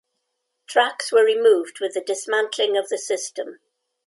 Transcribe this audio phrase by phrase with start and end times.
[0.67, 3.59] Tracks were removed with the dismantling of the system.